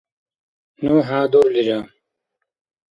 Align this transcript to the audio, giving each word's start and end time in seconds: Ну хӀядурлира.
Ну 0.83 0.95
хӀядурлира. 1.07 1.79